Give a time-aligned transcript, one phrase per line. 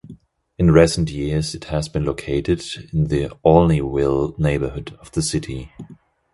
[0.57, 5.71] In recent years it has been located in the Olneyville neighborhood of the city.